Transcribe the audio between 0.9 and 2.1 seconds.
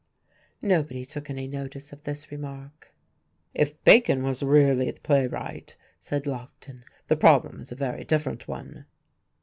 took any notice of